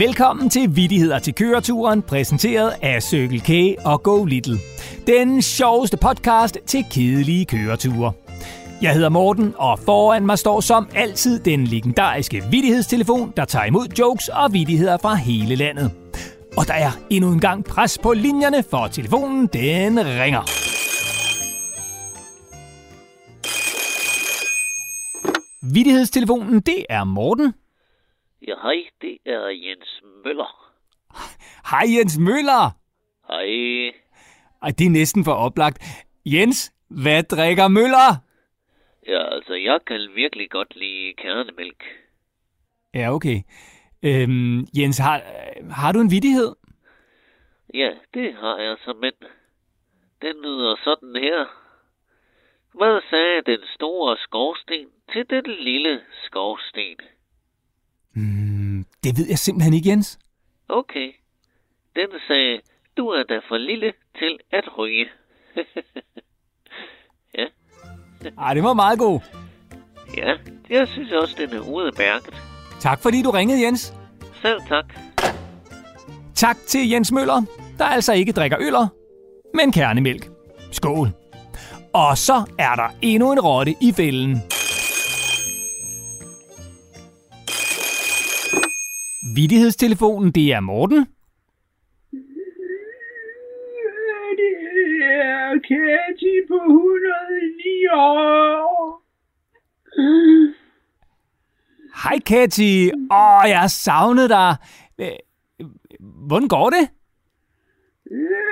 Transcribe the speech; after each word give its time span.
Velkommen 0.00 0.50
til 0.50 0.76
Vittigheder 0.76 1.18
til 1.18 1.34
køreturen, 1.34 2.02
præsenteret 2.02 2.72
af 2.82 3.02
Circle 3.02 3.40
K 3.40 3.80
og 3.84 4.02
Go 4.02 4.24
Little. 4.24 4.58
Den 5.06 5.42
sjoveste 5.42 5.96
podcast 5.96 6.58
til 6.66 6.84
kedelige 6.90 7.46
køreture. 7.46 8.12
Jeg 8.82 8.94
hedder 8.94 9.08
Morten, 9.08 9.54
og 9.58 9.78
foran 9.78 10.26
mig 10.26 10.38
står 10.38 10.60
som 10.60 10.88
altid 10.94 11.40
den 11.40 11.64
legendariske 11.64 12.42
vittighedstelefon, 12.50 13.32
der 13.36 13.44
tager 13.44 13.64
imod 13.64 13.86
jokes 13.98 14.28
og 14.28 14.52
vittigheder 14.52 14.98
fra 14.98 15.14
hele 15.14 15.54
landet. 15.54 15.90
Og 16.56 16.66
der 16.66 16.74
er 16.74 16.90
endnu 17.10 17.32
en 17.32 17.40
gang 17.40 17.64
pres 17.64 17.98
på 18.02 18.12
linjerne, 18.12 18.64
for 18.70 18.86
telefonen 18.86 19.46
den 19.46 19.98
ringer. 19.98 20.42
Vittighedstelefonen, 25.72 26.60
det 26.60 26.86
er 26.90 27.04
Morten. 27.04 27.52
Ja, 28.48 28.54
hej, 28.62 28.88
det 29.00 29.18
er 29.26 29.48
Jens 29.48 30.02
Møller. 30.24 30.72
Hej 31.70 31.86
Jens 31.98 32.18
Møller! 32.18 32.70
Hej. 33.26 33.92
Ej, 34.62 34.70
det 34.78 34.86
er 34.86 34.90
næsten 34.90 35.24
for 35.24 35.32
oplagt. 35.32 35.78
Jens, 36.26 36.72
hvad 36.88 37.22
drikker 37.22 37.68
Møller? 37.68 38.08
Ja, 39.06 39.34
altså, 39.34 39.54
jeg 39.54 39.80
kan 39.86 40.08
virkelig 40.14 40.50
godt 40.50 40.76
lide 40.76 41.14
kernemælk. 41.18 41.84
Ja, 42.94 43.14
okay. 43.14 43.42
Øhm, 44.02 44.66
Jens, 44.76 44.98
har, 44.98 45.22
har 45.70 45.92
du 45.92 46.00
en 46.00 46.10
vittighed? 46.10 46.56
Ja, 47.74 47.90
det 48.14 48.34
har 48.34 48.58
jeg 48.58 48.76
som 48.84 48.96
mænd. 48.96 49.20
Den 50.22 50.42
lyder 50.42 50.76
sådan 50.84 51.16
her. 51.16 51.46
Hvad 52.74 53.00
sagde 53.10 53.42
den 53.46 53.60
store 53.74 54.16
skorsten 54.18 54.86
til 55.12 55.30
den 55.30 55.44
lille 55.46 56.00
skorsten? 56.26 56.96
Mm, 58.14 58.84
det 59.04 59.18
ved 59.18 59.26
jeg 59.28 59.38
simpelthen 59.38 59.74
ikke, 59.74 59.88
Jens. 59.88 60.18
Okay. 60.68 61.12
Den 61.96 62.08
sagde, 62.28 62.60
du 62.96 63.08
er 63.08 63.22
da 63.28 63.38
for 63.48 63.56
lille 63.56 63.92
til 64.18 64.38
at 64.52 64.78
ryge. 64.78 65.06
ja, 67.38 67.44
Ej, 68.38 68.54
det 68.54 68.62
var 68.62 68.72
meget 68.74 68.98
god. 68.98 69.20
ja, 70.16 70.32
jeg 70.70 70.88
synes 70.88 71.12
også, 71.12 71.34
den 71.38 71.50
er 71.56 71.60
udmærket. 71.60 72.34
Tak 72.80 73.02
fordi 73.02 73.22
du 73.22 73.30
ringede, 73.30 73.62
Jens. 73.64 73.94
Selv 74.42 74.60
tak. 74.68 74.84
Tak 76.34 76.56
til 76.66 76.88
Jens 76.90 77.12
Møller, 77.12 77.42
der 77.78 77.84
altså 77.84 78.12
ikke 78.12 78.32
drikker 78.32 78.58
øller, 78.60 78.88
men 79.54 79.72
kernemælk. 79.72 80.28
Skål. 80.72 81.08
Og 81.92 82.18
så 82.18 82.44
er 82.58 82.74
der 82.74 82.88
endnu 83.02 83.32
en 83.32 83.40
rotte 83.40 83.74
i 83.80 83.92
fælden. 83.96 84.42
Vittighedstelefonen, 89.34 90.32
det 90.32 90.52
er 90.52 90.60
Morten. 90.60 91.06
Det 94.40 94.56
er 95.12 95.58
Katie 95.68 96.40
på 96.48 96.54
109 96.54 97.88
år. 97.92 99.02
Hej, 102.02 102.18
Katie. 102.26 102.92
Åh, 103.10 103.42
jeg 103.48 103.60
har 103.60 103.68
savnet 103.68 104.30
dig. 104.30 104.56
Hvordan 106.00 106.48
går 106.48 106.70
det? 106.70 106.84
Ja, 108.10 108.50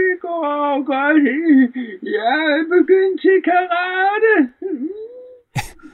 det 0.00 0.14
går 0.20 0.84
godt. 0.92 1.24
Jeg 2.02 2.36
er 2.56 2.64
begyndt 2.74 3.20
til 3.20 3.38
karate. 3.44 4.34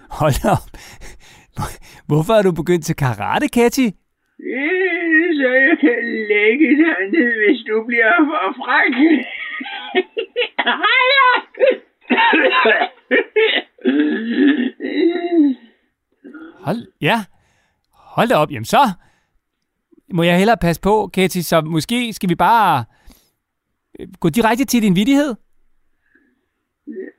Hold 0.19 0.45
op. 0.57 0.68
Hvorfor 2.09 2.33
er 2.39 2.43
du 2.43 2.53
begyndt 2.53 2.85
til 2.85 2.97
karate, 2.97 3.49
Katie? 3.49 3.93
Øh, 4.41 5.29
Så 5.41 5.49
jeg 5.67 5.77
kan 5.81 5.99
lægge 6.33 6.69
dig 6.83 6.97
ned, 7.15 7.31
hvis 7.41 7.61
du 7.69 7.85
bliver 7.89 8.15
for 8.29 8.45
fræk. 8.61 8.95
Hold, 16.65 16.87
ja. 17.01 17.25
Hold 17.93 18.29
da 18.29 18.35
op. 18.37 18.51
Jamen 18.51 18.65
så 18.65 18.79
må 20.13 20.23
jeg 20.23 20.39
hellere 20.39 20.57
passe 20.57 20.83
på, 20.83 21.07
Katie, 21.15 21.43
så 21.43 21.61
måske 21.61 22.13
skal 22.13 22.29
vi 22.29 22.35
bare 22.35 22.85
øh, 24.01 24.09
gå 24.21 24.29
direkte 24.29 24.65
til 24.65 24.83
din 24.83 24.97
vittighed. 24.97 25.35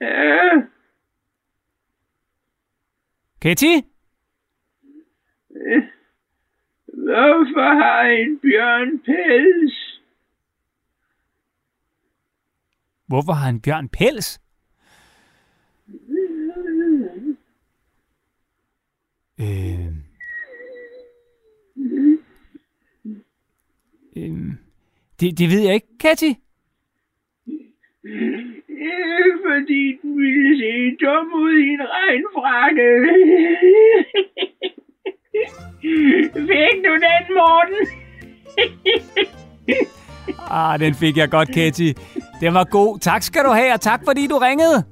Ja, 0.02 0.50
Katie? 3.42 3.84
Hvorfor 7.10 7.74
har 7.82 8.02
en 8.02 8.40
bjørn 8.40 9.00
pels? 9.00 10.02
Hvorfor 13.08 13.34
har 13.34 13.50
en 13.50 13.62
bjørn 13.62 13.90
pels? 13.90 14.42
Øh... 19.40 19.88
Øh... 24.18 24.54
Det, 25.20 25.38
det 25.38 25.50
ved 25.50 25.62
jeg 25.62 25.74
ikke. 25.74 25.88
Øh, 28.04 29.34
fordi 29.46 29.98
den 30.02 30.18
ville 30.18 30.58
se 30.60 30.96
dum 31.06 31.34
ud 31.34 31.54
i 31.54 31.68
en 31.68 31.82
regnfrakke. 31.82 32.90
Fik 36.50 36.78
du 36.86 36.94
den, 37.06 37.26
Morten? 37.40 37.88
Ah, 40.52 40.80
den 40.80 40.96
fik 40.96 41.18
jeg 41.18 41.30
godt, 41.30 41.50
Katie. 41.54 41.94
Den 42.42 42.54
var 42.54 42.64
god. 42.64 43.00
Tak 43.00 43.24
skal 43.24 43.44
du 43.44 43.50
have, 43.50 43.74
og 43.74 43.82
tak 43.82 44.02
fordi 44.06 44.28
du 44.28 44.38
ringede. 44.38 44.84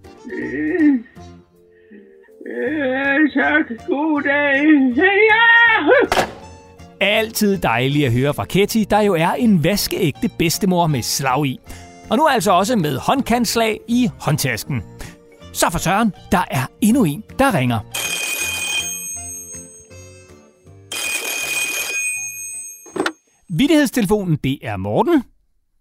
Øh, 2.47 3.29
tak. 3.33 3.87
God 3.87 4.21
dag. 4.21 4.63
Ja! 4.95 6.17
Altid 7.01 7.57
dejligt 7.57 8.05
at 8.05 8.13
høre 8.13 8.33
fra 8.33 8.45
Ketty, 8.45 8.83
der 8.89 9.01
jo 9.01 9.13
er 9.13 9.31
en 9.31 9.63
vaskeægte 9.63 10.29
bedstemor 10.39 10.87
med 10.87 11.01
slag 11.01 11.45
i. 11.45 11.59
Og 12.09 12.17
nu 12.17 12.27
altså 12.27 12.51
også 12.51 12.75
med 12.75 12.97
håndkantslag 12.97 13.79
i 13.87 14.09
håndtasken. 14.21 14.83
Så 15.53 15.65
for 15.71 15.79
Søren, 15.79 16.13
der 16.31 16.43
er 16.51 16.71
endnu 16.81 17.03
en, 17.03 17.23
der 17.39 17.53
ringer. 17.53 17.79
Vittighedstelefonen, 23.57 24.35
det 24.35 24.59
er 24.61 24.77
Morten. 24.77 25.23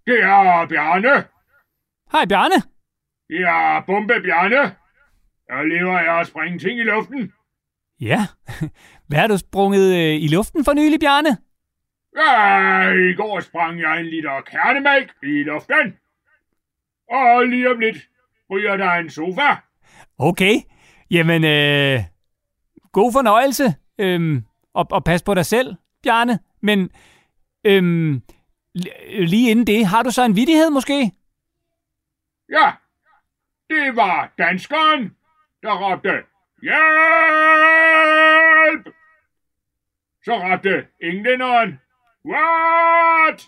Det 0.06 0.22
er 0.22 0.66
Bjarne. 0.68 1.24
Hej 2.12 2.24
Bjarne. 2.24 2.54
Er 3.30 3.84
Bombe 3.86 4.14
Bjarne. 4.22 4.76
Jeg 5.50 5.66
lever 5.66 5.98
af 5.98 6.20
at 6.20 6.26
springe 6.26 6.58
ting 6.58 6.80
i 6.80 6.82
luften. 6.82 7.32
Ja, 8.00 8.26
hvad 9.08 9.18
har 9.18 9.26
du 9.26 9.38
sprunget 9.38 9.94
øh, 9.94 10.22
i 10.22 10.28
luften 10.28 10.64
for 10.64 10.72
nylig, 10.72 11.00
Bjarne? 11.00 11.36
Ja, 12.16 12.88
i 13.10 13.14
går 13.14 13.40
sprang 13.40 13.80
jeg 13.80 14.00
en 14.00 14.06
liter 14.06 14.40
kernemælk 14.40 15.12
i 15.22 15.42
luften. 15.42 15.94
Og 17.10 17.46
lige 17.46 17.70
om 17.70 17.80
lidt 17.80 17.96
ryger 18.50 18.76
der 18.76 18.90
en 18.92 19.10
sofa. 19.10 19.56
Okay, 20.18 20.54
jamen 21.10 21.44
øh, 21.44 22.00
god 22.92 23.12
fornøjelse. 23.12 23.74
Øhm, 23.98 24.44
og, 24.74 24.86
og 24.90 25.04
pas 25.04 25.22
på 25.22 25.34
dig 25.34 25.46
selv, 25.46 25.74
Bjarne. 26.02 26.38
Men 26.62 26.90
øhm, 27.66 28.22
li- 28.78 29.24
lige 29.24 29.50
inden 29.50 29.66
det, 29.66 29.86
har 29.86 30.02
du 30.02 30.10
så 30.10 30.24
en 30.24 30.36
vittighed 30.36 30.70
måske? 30.70 31.12
Ja, 32.52 32.72
det 33.70 33.96
var 33.96 34.32
danskeren, 34.38 35.16
der 35.62 35.92
råbte 35.92 36.10
hjælp. 36.62 36.76
Så 40.24 40.32
råbte 40.44 40.86
englænderen, 41.02 41.80
what? 42.24 43.40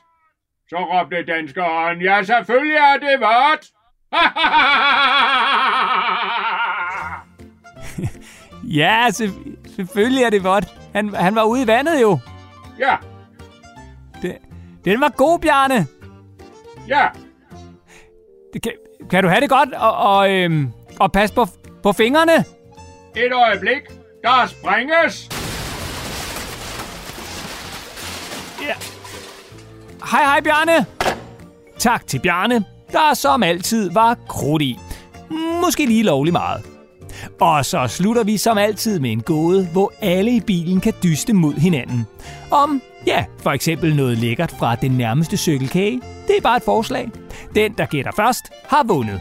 Så 0.68 0.76
råbte 0.76 1.22
danskeren, 1.24 2.02
ja 2.02 2.22
selvfølgelig 2.22 2.76
er 2.76 2.96
det 2.98 3.20
what? 3.20 3.70
Ja, 8.64 9.06
se- 9.10 9.32
selvfølgelig 9.76 10.22
er 10.24 10.30
det 10.30 10.42
godt. 10.42 10.64
Han, 10.94 11.14
han 11.14 11.34
var 11.34 11.44
ude 11.44 11.62
i 11.62 11.66
vandet 11.66 12.02
jo. 12.02 12.18
ja, 12.78 12.96
den 14.84 15.00
var 15.00 15.08
god, 15.16 15.38
Bjarne. 15.38 15.86
ja, 16.88 17.06
Det 18.52 18.62
kan, 18.62 18.72
kan 19.10 19.22
du 19.22 19.28
have 19.28 19.40
det 19.40 19.48
godt 19.50 19.72
og, 19.74 19.92
og, 19.96 20.30
øhm, 20.32 20.72
og 21.00 21.12
passe 21.12 21.34
på, 21.34 21.46
på 21.82 21.92
fingrene? 21.92 22.44
et 23.16 23.32
øjeblik, 23.32 23.82
der 24.22 24.46
springes. 24.46 25.28
Hej, 30.10 30.22
hej, 30.24 30.40
Bjarne. 30.40 30.86
Tak 31.78 32.06
til 32.06 32.20
Bjarne, 32.20 32.64
der 32.92 33.14
som 33.14 33.42
altid 33.42 33.90
var 33.90 34.16
krudt 34.28 34.62
i. 34.62 34.78
Måske 35.64 35.86
lige 35.86 36.02
lovlig 36.02 36.32
meget. 36.32 36.62
Og 37.40 37.64
så 37.64 37.86
slutter 37.86 38.24
vi 38.24 38.36
som 38.36 38.58
altid 38.58 39.00
med 39.00 39.12
en 39.12 39.20
gåde, 39.20 39.66
hvor 39.66 39.92
alle 40.00 40.36
i 40.36 40.40
bilen 40.40 40.80
kan 40.80 40.92
dyste 41.02 41.32
mod 41.32 41.54
hinanden. 41.54 42.06
Om, 42.50 42.82
ja, 43.06 43.24
for 43.42 43.50
eksempel 43.50 43.96
noget 43.96 44.18
lækkert 44.18 44.50
fra 44.50 44.74
den 44.74 44.90
nærmeste 44.90 45.36
cykelkage. 45.36 46.00
Det 46.28 46.36
er 46.36 46.42
bare 46.42 46.56
et 46.56 46.62
forslag. 46.62 47.10
Den, 47.54 47.72
der 47.78 47.86
gætter 47.86 48.12
først, 48.16 48.44
har 48.68 48.84
vundet. 48.88 49.20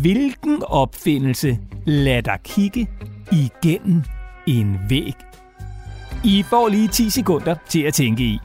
Hvilken 0.00 0.62
opfindelse 0.62 1.58
lader 1.84 2.20
dig 2.20 2.38
kigge 2.44 2.88
igennem 3.32 4.02
en 4.46 4.76
væg? 4.88 5.14
I 6.26 6.42
får 6.42 6.68
lige 6.68 6.88
10 6.88 7.10
sekunder 7.10 7.54
til 7.68 7.82
at 7.82 7.94
tænke 7.94 8.22
i. 8.22 8.40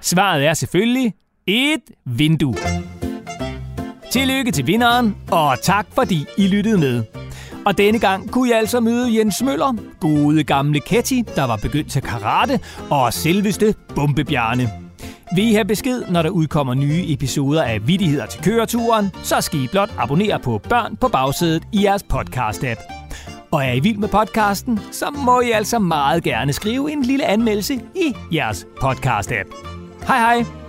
Svaret 0.00 0.46
er 0.46 0.54
selvfølgelig 0.54 1.14
et 1.46 1.82
vindue. 2.04 2.54
Tillykke 4.10 4.50
til 4.50 4.66
vinderen, 4.66 5.16
og 5.30 5.62
tak 5.62 5.86
fordi 5.92 6.24
I 6.38 6.48
lyttede 6.48 6.78
med. 6.78 7.04
Og 7.66 7.78
denne 7.78 7.98
gang 7.98 8.30
kunne 8.30 8.50
jeg 8.50 8.58
altså 8.58 8.80
møde 8.80 9.18
Jens 9.18 9.42
Møller, 9.42 9.74
gode 10.00 10.44
gamle 10.44 10.80
Ketty, 10.80 11.20
der 11.36 11.44
var 11.44 11.56
begyndt 11.56 11.90
til 11.90 12.02
karate, 12.02 12.60
og 12.90 13.12
selveste 13.12 13.74
Bombebjerne. 13.94 14.85
Vil 15.34 15.48
I 15.50 15.52
have 15.52 15.64
besked, 15.64 16.02
når 16.10 16.22
der 16.22 16.30
udkommer 16.30 16.74
nye 16.74 17.04
episoder 17.06 17.62
af 17.62 17.88
Vittigheder 17.88 18.26
til 18.26 18.42
køreturen, 18.42 19.10
så 19.22 19.40
skal 19.40 19.60
I 19.60 19.66
blot 19.66 19.90
abonnere 19.98 20.38
på 20.38 20.60
Børn 20.68 20.96
på 20.96 21.08
bagsædet 21.08 21.62
i 21.72 21.84
jeres 21.84 22.02
podcast-app. 22.12 22.92
Og 23.50 23.64
er 23.64 23.72
I 23.72 23.80
vild 23.80 23.98
med 23.98 24.08
podcasten, 24.08 24.80
så 24.92 25.10
må 25.10 25.40
I 25.40 25.50
altså 25.50 25.78
meget 25.78 26.22
gerne 26.22 26.52
skrive 26.52 26.92
en 26.92 27.02
lille 27.02 27.24
anmeldelse 27.24 27.74
i 27.74 28.14
jeres 28.32 28.66
podcast-app. 28.82 29.66
Hej 30.06 30.18
hej! 30.18 30.65